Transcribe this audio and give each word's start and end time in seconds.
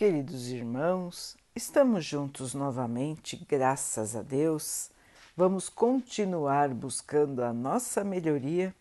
Queridos 0.00 0.48
irmãos, 0.48 1.36
estamos 1.54 2.06
juntos 2.06 2.54
novamente, 2.54 3.36
graças 3.46 4.16
a 4.16 4.22
Deus. 4.22 4.90
Vamos 5.36 5.68
continuar 5.68 6.70
buscando 6.70 7.44
a 7.44 7.52
nossa 7.52 8.02
melhoria, 8.02 8.74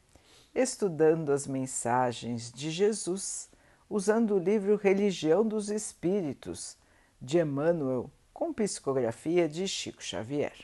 estudando 0.55 1.33
as 1.33 1.45
mensagens 1.45 2.49
de 2.49 2.71
Jesus, 2.71 3.49
usando 3.89 4.35
o 4.35 4.39
livro 4.39 4.77
Religião 4.77 5.45
dos 5.45 5.69
Espíritos, 5.69 6.77
de 7.21 7.39
Emmanuel, 7.39 8.09
com 8.33 8.53
psicografia 8.53 9.45
de 9.49 9.67
Chico 9.67 10.01
Xavier. 10.01 10.55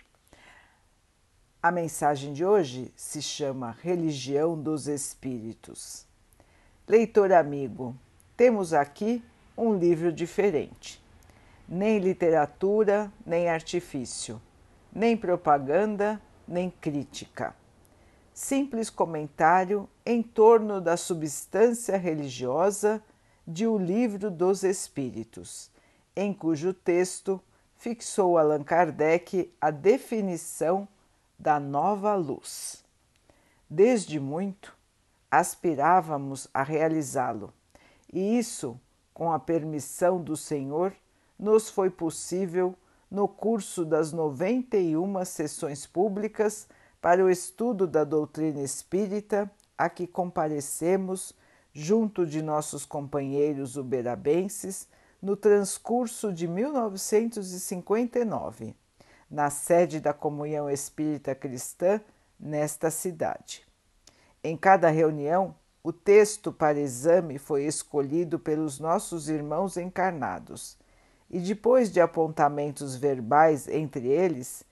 A 1.61 1.69
mensagem 1.69 2.31
de 2.31 2.45
hoje 2.45 2.93
se 2.95 3.21
chama 3.21 3.75
Religião 3.83 4.57
dos 4.57 4.87
Espíritos. 4.87 6.05
Leitor 6.87 7.33
amigo, 7.33 7.93
temos 8.37 8.73
aqui 8.73 9.21
um 9.57 9.75
livro 9.77 10.11
diferente. 10.11 11.03
Nem 11.67 11.99
literatura, 11.99 13.11
nem 13.25 13.49
artifício, 13.49 14.41
nem 14.93 15.17
propaganda, 15.17 16.21
nem 16.47 16.69
crítica. 16.69 17.55
Simples 18.33 18.89
comentário 18.89 19.89
em 20.05 20.21
torno 20.21 20.81
da 20.81 20.97
substância 20.97 21.97
religiosa 21.97 23.01
de 23.47 23.65
O 23.65 23.77
Livro 23.77 24.29
dos 24.29 24.63
Espíritos, 24.63 25.71
em 26.15 26.33
cujo 26.33 26.73
texto 26.73 27.41
fixou 27.77 28.37
Allan 28.37 28.63
Kardec 28.63 29.53
a 29.61 29.71
definição 29.71 30.87
da 31.37 31.59
nova 31.59 32.15
luz. 32.15 32.83
Desde 33.69 34.19
muito 34.19 34.75
aspirávamos 35.29 36.47
a 36.53 36.63
realizá-lo, 36.63 37.53
e 38.11 38.37
isso 38.37 38.79
com 39.15 39.31
a 39.31 39.39
permissão 39.39 40.21
do 40.21 40.35
Senhor, 40.35 40.93
nos 41.39 41.69
foi 41.69 41.89
possível, 41.89 42.75
no 43.09 43.29
curso 43.29 43.85
das 43.85 44.11
91 44.11 45.23
sessões 45.23 45.87
públicas 45.87 46.67
para 46.99 47.23
o 47.23 47.29
estudo 47.29 47.87
da 47.87 48.03
doutrina 48.03 48.61
espírita, 48.61 49.49
a 49.77 49.89
que 49.89 50.05
comparecemos 50.05 51.33
junto 51.71 52.25
de 52.25 52.41
nossos 52.41 52.85
companheiros 52.85 53.77
uberabenses 53.77 54.85
no 55.21 55.37
transcurso 55.37 56.33
de 56.33 56.45
1959, 56.45 58.75
na 59.31 59.49
sede 59.49 60.01
da 60.01 60.11
Comunhão 60.13 60.69
Espírita 60.69 61.33
Cristã 61.33 62.01
nesta 62.37 62.91
cidade. 62.91 63.65
Em 64.43 64.57
cada 64.57 64.89
reunião, 64.89 65.55
o 65.85 65.93
texto 65.93 66.51
para 66.51 66.79
exame 66.79 67.37
foi 67.37 67.65
escolhido 67.65 68.39
pelos 68.39 68.79
nossos 68.79 69.29
irmãos 69.29 69.77
encarnados, 69.77 70.79
e 71.29 71.39
depois 71.39 71.91
de 71.91 72.01
apontamentos 72.01 72.95
verbais 72.95 73.67
entre 73.67 74.07
eles, 74.07 74.63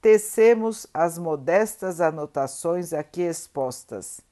tecemos 0.00 0.86
as 0.94 1.18
modestas 1.18 2.00
anotações 2.00 2.94
aqui 2.94 3.20
expostas, 3.20 4.22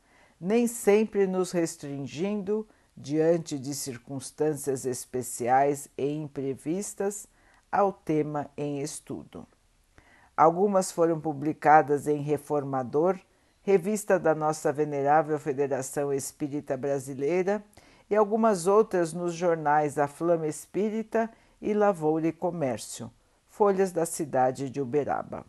nem 0.40 0.66
sempre 0.66 1.26
nos 1.26 1.52
restringindo, 1.52 2.66
diante 2.96 3.58
de 3.58 3.74
circunstâncias 3.74 4.86
especiais 4.86 5.90
e 5.98 6.10
imprevistas, 6.10 7.28
ao 7.70 7.92
tema 7.92 8.50
em 8.56 8.80
estudo. 8.80 9.46
Algumas 10.34 10.90
foram 10.90 11.20
publicadas 11.20 12.08
em 12.08 12.22
Reformador 12.22 13.20
revista 13.62 14.18
da 14.18 14.34
nossa 14.34 14.72
venerável 14.72 15.38
Federação 15.38 16.12
Espírita 16.12 16.76
Brasileira, 16.76 17.62
e 18.08 18.16
algumas 18.16 18.66
outras 18.66 19.12
nos 19.12 19.34
jornais 19.34 19.96
A 19.96 20.08
Flama 20.08 20.48
Espírita 20.48 21.30
e 21.62 21.72
Lavoura 21.72 22.26
e 22.26 22.32
Comércio, 22.32 23.10
folhas 23.48 23.92
da 23.92 24.04
cidade 24.04 24.68
de 24.68 24.80
Uberaba. 24.80 25.44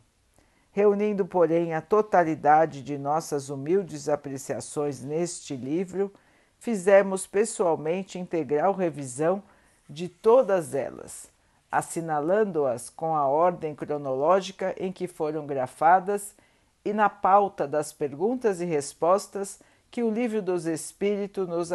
Reunindo, 0.71 1.25
porém, 1.25 1.73
a 1.73 1.81
totalidade 1.81 2.83
de 2.83 2.97
nossas 2.97 3.49
humildes 3.49 4.07
apreciações 4.07 5.01
neste 5.01 5.55
livro, 5.55 6.13
fizemos 6.59 7.25
pessoalmente 7.25 8.19
integral 8.19 8.73
revisão 8.73 9.41
de 9.89 10.07
todas 10.07 10.75
elas, 10.75 11.29
assinalando-as 11.71 12.89
com 12.89 13.15
a 13.15 13.27
ordem 13.27 13.73
cronológica 13.73 14.75
em 14.77 14.91
que 14.91 15.07
foram 15.07 15.47
grafadas 15.47 16.35
e 16.83 16.93
na 16.93 17.09
pauta 17.09 17.67
das 17.67 17.93
perguntas 17.93 18.61
e 18.61 18.65
respostas 18.65 19.59
que 19.89 20.01
o 20.01 20.09
livro 20.09 20.41
dos 20.41 20.63
nos, 20.65 21.69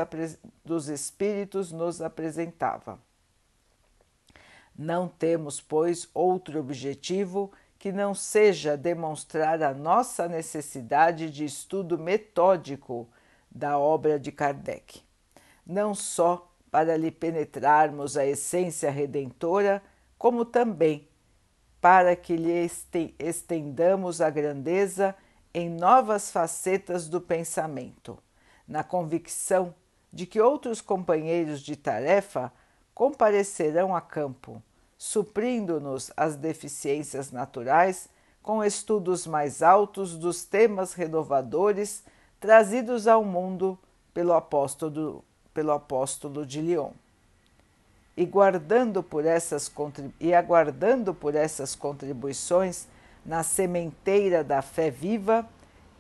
dos 0.64 0.88
Espíritos 0.88 1.70
nos 1.70 2.00
apresentava. 2.00 2.98
Não 4.76 5.08
temos, 5.08 5.60
pois, 5.60 6.08
outro 6.12 6.58
objetivo 6.58 7.52
que 7.78 7.92
não 7.92 8.14
seja 8.14 8.76
demonstrar 8.76 9.62
a 9.62 9.72
nossa 9.72 10.28
necessidade 10.28 11.30
de 11.30 11.44
estudo 11.44 11.98
metódico 11.98 13.08
da 13.50 13.78
obra 13.78 14.18
de 14.18 14.32
Kardec, 14.32 15.02
não 15.66 15.94
só 15.94 16.50
para 16.70 16.96
lhe 16.96 17.10
penetrarmos 17.10 18.16
a 18.16 18.26
essência 18.26 18.90
redentora, 18.90 19.82
como 20.18 20.44
também 20.44 21.06
para 21.86 22.16
que 22.16 22.36
lhe 22.36 22.69
estendamos 23.16 24.20
a 24.20 24.28
grandeza 24.28 25.14
em 25.54 25.70
novas 25.70 26.32
facetas 26.32 27.06
do 27.06 27.20
pensamento, 27.20 28.19
na 28.66 28.82
convicção 28.82 29.72
de 30.12 30.26
que 30.26 30.41
outros 30.41 30.80
companheiros 30.80 31.60
de 31.60 31.76
tarefa 31.76 32.52
comparecerão 32.92 33.94
a 33.94 34.00
campo, 34.00 34.60
suprindo-nos 34.98 36.10
as 36.16 36.34
deficiências 36.34 37.30
naturais 37.30 38.08
com 38.42 38.64
estudos 38.64 39.24
mais 39.24 39.62
altos 39.62 40.18
dos 40.18 40.44
temas 40.44 40.92
renovadores 40.92 42.03
trazidos 42.41 43.06
ao 43.06 43.24
mundo 43.24 43.78
pelo 44.12 44.32
apóstolo, 44.32 45.24
pelo 45.54 45.70
apóstolo 45.70 46.44
de 46.44 46.60
Lyon 46.60 46.91
e 48.16 48.25
guardando 48.25 49.03
por 49.03 49.27
essas 49.27 49.71
e 50.19 50.34
aguardando 50.34 51.12
por 51.12 51.34
essas 51.34 51.75
contribuições 51.75 52.88
na 53.25 53.43
sementeira 53.43 54.43
da 54.43 54.62
fé 54.62 54.91
viva, 54.91 55.47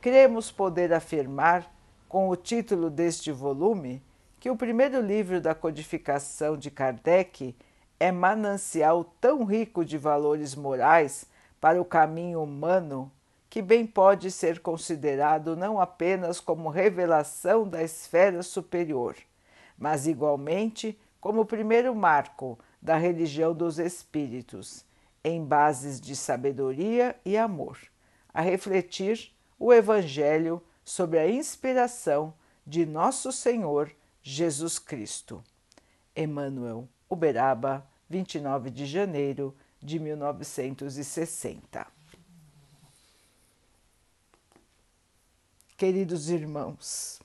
cremos 0.00 0.50
poder 0.50 0.92
afirmar, 0.92 1.70
com 2.08 2.28
o 2.28 2.36
título 2.36 2.88
deste 2.88 3.32
volume, 3.32 4.00
que 4.38 4.48
o 4.48 4.56
primeiro 4.56 5.00
livro 5.00 5.40
da 5.40 5.54
codificação 5.54 6.56
de 6.56 6.70
Kardec 6.70 7.54
é 7.98 8.12
manancial 8.12 9.04
tão 9.20 9.44
rico 9.44 9.84
de 9.84 9.98
valores 9.98 10.54
morais 10.54 11.26
para 11.60 11.80
o 11.80 11.84
caminho 11.84 12.42
humano 12.42 13.10
que 13.50 13.60
bem 13.60 13.86
pode 13.86 14.30
ser 14.30 14.60
considerado 14.60 15.56
não 15.56 15.80
apenas 15.80 16.40
como 16.40 16.68
revelação 16.68 17.66
da 17.66 17.82
esfera 17.82 18.42
superior, 18.42 19.16
mas 19.78 20.06
igualmente 20.06 20.98
como 21.26 21.44
primeiro 21.44 21.92
marco 21.92 22.56
da 22.80 22.96
religião 22.96 23.52
dos 23.52 23.80
espíritos, 23.80 24.84
em 25.24 25.44
bases 25.44 26.00
de 26.00 26.14
sabedoria 26.14 27.18
e 27.24 27.36
amor, 27.36 27.76
a 28.32 28.40
refletir 28.40 29.34
o 29.58 29.74
Evangelho 29.74 30.62
sobre 30.84 31.18
a 31.18 31.28
inspiração 31.28 32.32
de 32.64 32.86
Nosso 32.86 33.32
Senhor 33.32 33.90
Jesus 34.22 34.78
Cristo. 34.78 35.42
Emmanuel 36.14 36.88
Uberaba, 37.10 37.84
29 38.08 38.70
de 38.70 38.86
janeiro 38.86 39.52
de 39.82 39.98
1960. 39.98 41.88
Queridos 45.76 46.30
irmãos, 46.30 47.20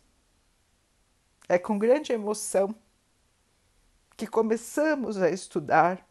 é 1.48 1.60
com 1.60 1.78
grande 1.78 2.12
emoção 2.12 2.74
que 4.22 4.28
começamos 4.28 5.18
a 5.18 5.32
estudar 5.32 6.08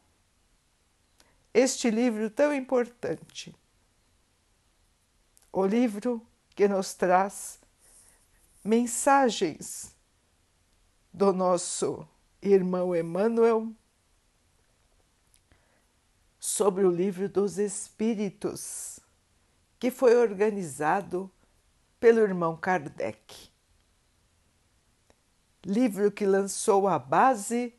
este 1.55 1.89
livro 1.93 2.29
tão 2.29 2.53
importante. 2.53 3.55
O 5.53 5.65
livro 5.65 6.21
que 6.57 6.67
nos 6.67 6.93
traz 6.93 7.61
mensagens 8.65 9.95
do 11.13 11.33
nosso 11.33 12.05
irmão 12.43 12.97
Emmanuel 12.97 13.73
sobre 16.41 16.85
o 16.85 16.91
livro 16.91 17.29
dos 17.29 17.59
Espíritos, 17.59 18.99
que 19.79 19.89
foi 19.89 20.17
organizado 20.17 21.31
pelo 22.01 22.19
irmão 22.19 22.57
Kardec. 22.57 23.53
Livro 25.65 26.11
que 26.11 26.27
lançou 26.27 26.89
a 26.89 26.99
base 26.99 27.73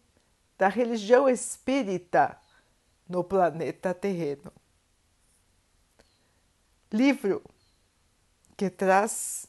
da 0.61 0.67
religião 0.67 1.27
espírita 1.27 2.39
no 3.09 3.23
planeta 3.23 3.95
terreno. 3.95 4.53
Livro 6.91 7.43
que 8.55 8.69
traz 8.69 9.47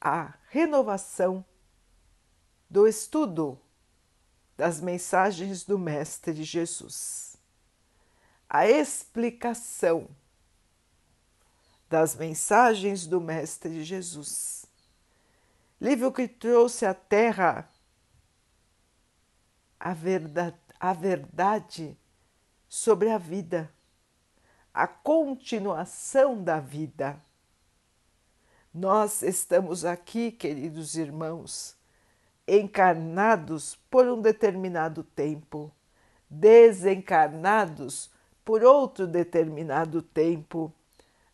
a 0.00 0.32
renovação 0.48 1.44
do 2.70 2.88
estudo 2.88 3.60
das 4.56 4.80
mensagens 4.80 5.64
do 5.64 5.78
Mestre 5.78 6.42
Jesus. 6.42 7.36
A 8.48 8.66
explicação 8.66 10.08
das 11.90 12.14
mensagens 12.14 13.06
do 13.06 13.20
Mestre 13.20 13.84
Jesus. 13.84 14.64
Livro 15.78 16.10
que 16.10 16.26
trouxe 16.26 16.86
à 16.86 16.94
Terra 16.94 17.68
a 19.86 19.94
verdade, 19.94 20.56
a 20.80 20.92
verdade 20.92 21.96
sobre 22.68 23.08
a 23.08 23.18
vida, 23.18 23.70
a 24.74 24.84
continuação 24.84 26.42
da 26.42 26.58
vida. 26.58 27.22
Nós 28.74 29.22
estamos 29.22 29.84
aqui, 29.84 30.32
queridos 30.32 30.96
irmãos, 30.96 31.76
encarnados 32.48 33.76
por 33.88 34.08
um 34.08 34.20
determinado 34.20 35.04
tempo, 35.04 35.70
desencarnados 36.28 38.10
por 38.44 38.64
outro 38.64 39.06
determinado 39.06 40.02
tempo, 40.02 40.72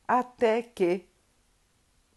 até 0.06 0.60
que 0.60 1.08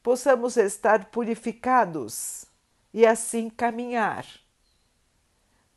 possamos 0.03 0.57
estar 0.57 1.05
purificados 1.11 2.45
e 2.93 3.05
assim 3.05 3.49
caminhar 3.49 4.44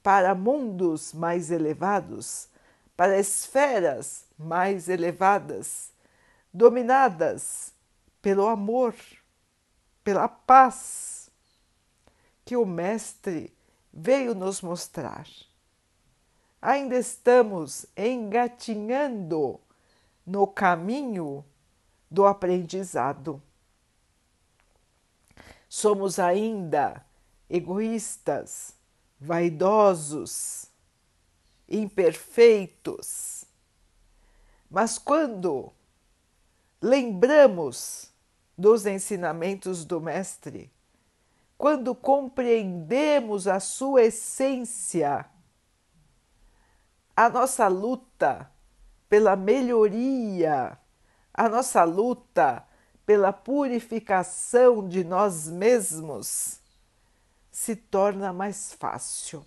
para 0.09 0.35
mundos 0.35 1.13
mais 1.13 1.51
elevados, 1.51 2.49
para 2.97 3.19
esferas 3.19 4.25
mais 4.39 4.89
elevadas, 4.89 5.93
dominadas 6.51 7.75
pelo 8.23 8.47
amor, 8.47 8.95
pela 10.03 10.27
paz 10.27 11.29
que 12.43 12.57
o 12.57 12.65
Mestre 12.65 13.55
veio 13.93 14.35
nos 14.35 14.63
mostrar. 14.63 15.29
Ainda 16.63 16.97
estamos 16.97 17.85
engatinhando 17.95 19.61
no 20.25 20.47
caminho 20.47 21.45
do 22.11 22.25
aprendizado. 22.25 23.43
Somos 25.69 26.19
ainda 26.19 27.05
egoístas, 27.51 28.78
vaidosos, 29.21 30.71
imperfeitos. 31.69 33.45
Mas 34.71 34.99
quando 34.99 35.73
lembramos 36.81 38.13
dos 38.57 38.87
ensinamentos 38.87 39.85
do 39.85 40.01
Mestre, 40.01 40.71
quando 41.57 41.95
compreendemos 41.95 43.49
a 43.49 43.59
sua 43.59 44.05
essência, 44.05 45.27
a 47.17 47.29
nossa 47.29 47.67
luta 47.67 48.51
pela 49.09 49.35
melhoria, 49.35 50.79
a 51.35 51.49
nossa 51.49 51.83
luta 51.83 52.65
pela 53.05 53.33
purificação 53.33 54.87
de 54.87 55.03
nós 55.03 55.49
mesmos 55.49 56.61
se 57.59 57.75
torna 57.75 58.33
mais 58.33 58.73
fácil. 58.73 59.45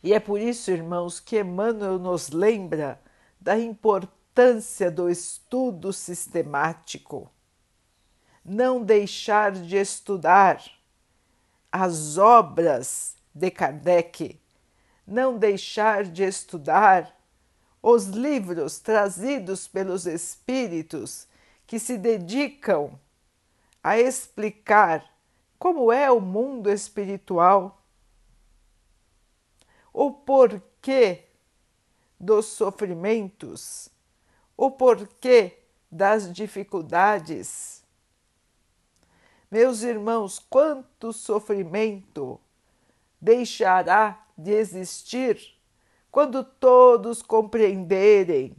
E 0.00 0.14
é 0.14 0.20
por 0.20 0.40
isso, 0.40 0.70
irmãos, 0.70 1.18
que 1.18 1.40
Emmanuel 1.40 1.98
nos 1.98 2.28
lembra 2.28 3.00
da 3.40 3.58
importância 3.58 4.92
do 4.92 5.10
estudo 5.10 5.92
sistemático 5.92 7.28
não 8.44 8.80
deixar 8.80 9.50
de 9.50 9.76
estudar 9.76 10.62
as 11.72 12.16
obras 12.16 13.16
de 13.34 13.50
Kardec, 13.50 14.40
não 15.04 15.36
deixar 15.36 16.04
de 16.04 16.22
estudar 16.22 17.12
os 17.82 18.06
livros 18.06 18.78
trazidos 18.78 19.66
pelos 19.66 20.06
espíritos 20.06 21.26
que 21.66 21.80
se 21.80 21.98
dedicam 21.98 22.96
a 23.82 23.98
explicar 23.98 25.15
como 25.58 25.92
é 25.92 26.10
o 26.10 26.20
mundo 26.20 26.70
espiritual, 26.70 27.82
o 29.92 30.12
porquê 30.12 31.24
dos 32.18 32.46
sofrimentos, 32.46 33.88
o 34.56 34.70
porquê 34.70 35.58
das 35.90 36.32
dificuldades? 36.32 37.82
Meus 39.50 39.82
irmãos, 39.82 40.38
quanto 40.38 41.12
sofrimento 41.12 42.40
deixará 43.20 44.26
de 44.36 44.52
existir 44.52 45.56
quando 46.10 46.42
todos 46.42 47.22
compreenderem 47.22 48.56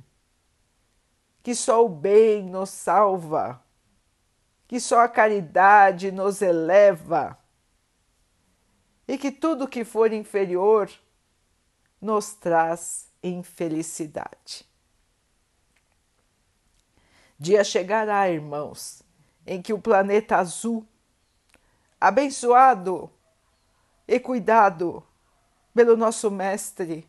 que 1.44 1.56
só 1.56 1.86
o 1.86 1.90
bem 1.90 2.44
nos 2.44 2.70
salva, 2.70 3.62
que 4.68 4.80
só 4.80 5.00
a 5.02 5.10
caridade 5.10 6.12
nos 6.12 6.42
eleva 6.42 7.38
e 9.08 9.18
que 9.18 9.32
tudo 9.32 9.68
que 9.68 9.86
for 9.86 10.12
inferior 10.12 10.92
nos 12.02 12.34
traz 12.34 13.10
infelicidade. 13.24 14.68
Dia 17.40 17.64
chegará, 17.64 18.30
irmãos, 18.30 19.02
em 19.46 19.62
que 19.62 19.72
o 19.72 19.80
planeta 19.80 20.38
azul, 20.38 20.86
abençoado 22.00 23.10
e 24.08 24.20
cuidado 24.20 25.04
pelo 25.74 25.96
nosso 25.96 26.30
Mestre, 26.30 27.08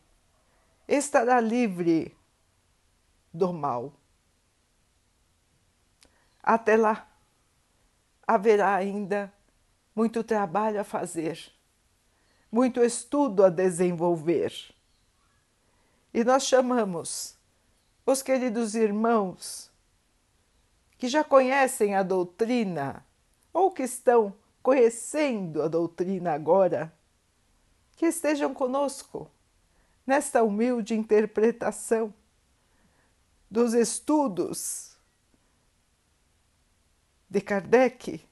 estará 0.86 1.40
livre 1.40 2.16
do 3.32 3.52
mal. 3.52 3.92
Até 6.42 6.76
lá, 6.76 7.08
haverá 8.28 8.74
ainda 8.74 9.32
muito 9.96 10.22
trabalho 10.22 10.78
a 10.78 10.84
fazer, 10.84 11.50
muito 12.52 12.84
estudo 12.84 13.42
a 13.42 13.48
desenvolver. 13.48 14.52
E 16.12 16.22
nós 16.22 16.44
chamamos 16.44 17.38
os 18.04 18.20
queridos 18.20 18.74
irmãos 18.74 19.70
que 20.98 21.08
já 21.08 21.24
conhecem 21.24 21.94
a 21.94 22.02
doutrina 22.02 23.02
ou 23.50 23.70
que 23.70 23.84
estão 23.84 24.34
conhecendo 24.62 25.62
a 25.62 25.68
doutrina 25.68 26.32
agora, 26.34 26.92
que 27.96 28.04
estejam 28.04 28.52
conosco 28.52 29.30
nesta 30.06 30.42
humilde 30.42 30.94
interpretação 30.94 32.12
dos 33.50 33.72
estudos 33.72 34.87
de 37.28 37.40
Kardec, 37.40 38.26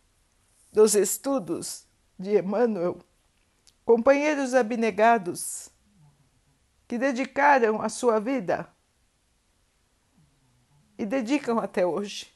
dos 0.72 0.94
estudos 0.94 1.86
de 2.18 2.38
Emmanuel, 2.38 2.98
companheiros 3.84 4.54
abnegados 4.54 5.70
que 6.88 6.98
dedicaram 6.98 7.82
a 7.82 7.88
sua 7.88 8.18
vida 8.20 8.68
e 10.98 11.04
dedicam 11.04 11.58
até 11.58 11.84
hoje 11.84 12.32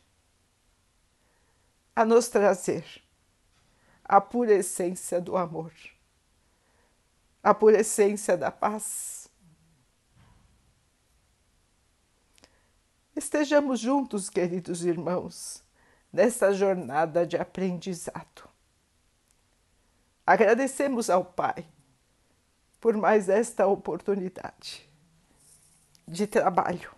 a 1.95 2.05
nos 2.05 2.29
trazer 2.29 2.85
a 4.05 4.21
pura 4.21 4.53
essência 4.53 5.21
do 5.21 5.37
amor, 5.37 5.73
a 7.43 7.55
pura 7.55 7.81
essência 7.81 8.37
da 8.37 8.51
paz. 8.51 9.29
Estejamos 13.15 13.81
juntos, 13.81 14.29
queridos 14.29 14.85
irmãos, 14.85 15.63
nesta 16.13 16.53
jornada 16.53 17.27
de 17.27 17.37
aprendizado. 17.37 18.49
Agradecemos 20.27 21.11
ao 21.11 21.25
Pai 21.25 21.67
por 22.81 22.97
mais 22.97 23.29
esta 23.29 23.67
oportunidade 23.67 24.89
de 26.07 26.27
trabalho, 26.27 26.91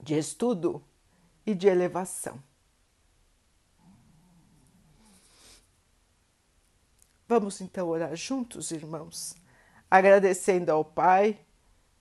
de 0.00 0.16
estudo 0.16 0.82
e 1.44 1.54
de 1.54 1.66
elevação. 1.66 2.42
Vamos 7.26 7.60
então 7.60 7.88
orar 7.88 8.14
juntos, 8.14 8.70
irmãos, 8.70 9.34
agradecendo 9.90 10.70
ao 10.70 10.84
Pai 10.84 11.40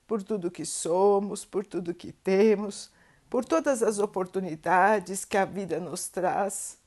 por 0.05 0.21
tudo 0.21 0.51
que 0.51 0.65
somos, 0.65 1.45
por 1.45 1.65
tudo 1.65 1.93
que 1.93 2.11
temos, 2.11 2.91
por 3.31 3.43
todas 3.43 3.81
as 3.81 3.97
oportunidades 3.97 5.25
que 5.25 5.35
a 5.35 5.45
vida 5.45 5.79
nos 5.79 6.07
traz 6.07 6.77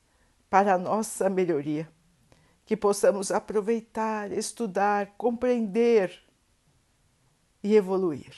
para 0.49 0.75
a 0.75 0.77
nossa 0.77 1.29
melhoria. 1.29 1.89
Que 2.65 2.77
possamos 2.77 3.31
aproveitar, 3.31 4.31
estudar, 4.31 5.15
compreender 5.17 6.23
e 7.61 7.75
evoluir. 7.75 8.33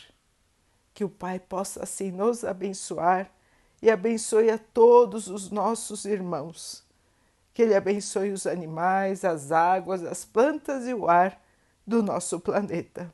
Que 0.92 1.04
o 1.04 1.10
Pai 1.10 1.40
possa 1.40 1.84
assim 1.84 2.12
nos 2.12 2.44
abençoar 2.44 3.32
e 3.80 3.92
abençoe 3.92 4.50
a 4.50 4.58
todos 4.58 5.28
os 5.28 5.52
nossos 5.52 6.04
irmãos 6.04 6.88
que 7.58 7.64
Ele 7.64 7.74
abençoe 7.74 8.30
os 8.32 8.46
animais, 8.46 9.26
as 9.26 9.52
águas, 9.52 10.04
as 10.04 10.24
plantas 10.24 10.86
e 10.86 10.94
o 10.94 11.10
ar 11.10 11.42
do 11.88 12.04
nosso 12.04 12.40
planeta. 12.40 13.12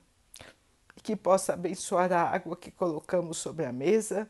Que 1.01 1.15
possa 1.15 1.53
abençoar 1.53 2.11
a 2.11 2.23
água 2.23 2.57
que 2.57 2.69
colocamos 2.69 3.37
sobre 3.37 3.63
a 3.63 3.71
mesa, 3.71 4.29